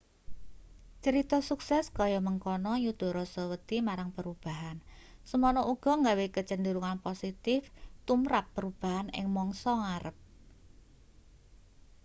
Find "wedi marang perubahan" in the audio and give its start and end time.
3.51-4.77